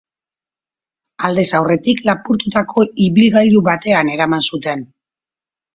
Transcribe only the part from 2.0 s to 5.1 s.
lapurtutako ibilgailu batean eraman zuten.